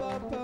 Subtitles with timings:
[0.00, 0.43] up, up.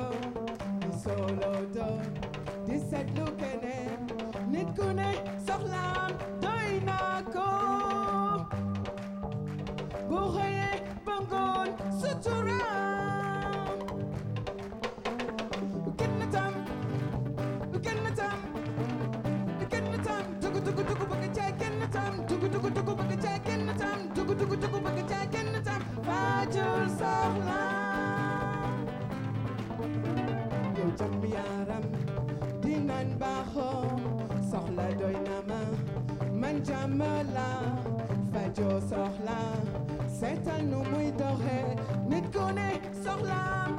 [36.70, 37.00] Jàmm
[37.36, 37.48] la
[38.32, 39.38] fajoo soxla
[40.20, 41.58] seetal nu muy doxe
[42.10, 42.68] nit ku ne
[43.04, 43.70] soxlaam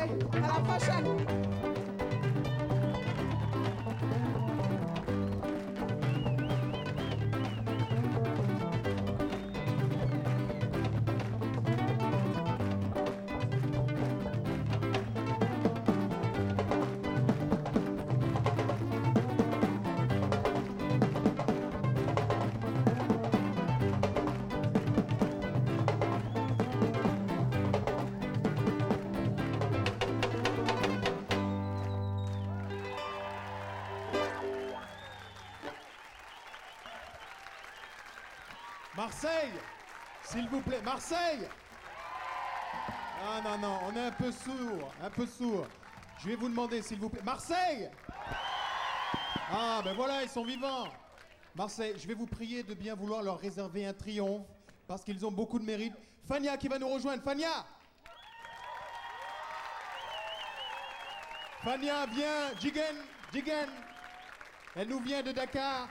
[0.00, 1.69] Alafashion.
[39.00, 39.52] Marseille,
[40.24, 41.48] S'il vous plaît, Marseille
[43.24, 45.66] Ah non, non, on est un peu sourd, un peu sourd.
[46.18, 47.22] Je vais vous demander, s'il vous plaît.
[47.24, 47.88] Marseille
[49.50, 50.88] Ah, ben voilà, ils sont vivants.
[51.54, 54.44] Marseille, je vais vous prier de bien vouloir leur réserver un triomphe,
[54.86, 55.94] parce qu'ils ont beaucoup de mérite.
[56.28, 57.22] Fania qui va nous rejoindre.
[57.22, 57.64] Fania
[61.64, 62.54] Fania, viens.
[62.60, 62.96] Jigen,
[63.32, 63.70] Jigen.
[64.76, 65.88] Elle nous vient de Dakar.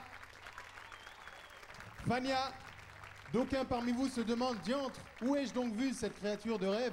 [2.06, 2.52] Fania,
[3.32, 6.92] d'aucuns parmi vous se demandent, diantre, où ai-je donc vu cette créature de rêve?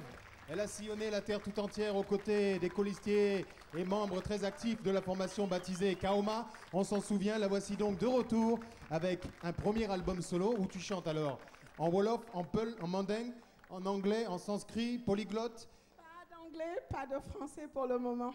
[0.50, 3.44] Elle a sillonné la terre tout entière aux côtés des colistiers
[3.76, 6.46] et membres très actifs de la formation baptisée Kaoma.
[6.72, 8.58] On s'en souvient, la voici donc de retour
[8.90, 11.38] avec un premier album solo où tu chantes alors?
[11.76, 13.32] En Wolof, en Peul, en Manding,
[13.68, 15.68] en anglais, en sanskrit, polyglotte?
[15.98, 18.32] Pas d'anglais, pas de français pour le moment.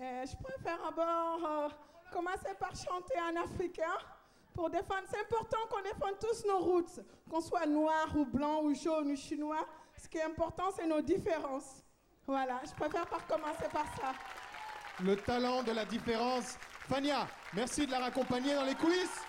[0.00, 1.68] Euh, je préfère d'abord euh,
[2.10, 3.98] commencer par chanter en africain
[4.54, 5.02] pour défendre.
[5.10, 9.16] C'est important qu'on défende tous nos routes, qu'on soit noir ou blanc ou jaune ou
[9.16, 9.66] chinois.
[10.02, 11.82] Ce qui est important, c'est nos différences.
[12.26, 14.12] Voilà, je préfère par commencer par ça.
[15.02, 16.56] Le talent de la différence.
[16.88, 19.20] Fania, merci de la raccompagner dans les coulisses.